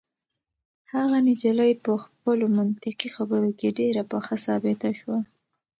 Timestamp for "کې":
3.59-3.75